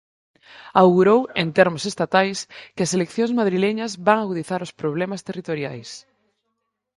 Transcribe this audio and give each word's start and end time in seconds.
Augurou 0.81 1.21
en 1.41 1.47
"termos 1.57 1.83
estatais" 1.91 2.37
que 2.75 2.83
as 2.85 2.93
eleccións 2.97 3.31
madrileñas 3.39 3.91
"van 4.07 4.19
agudizar 4.21 4.59
os 4.65 4.75
problemas 4.81 5.21
territoriais". 5.29 5.89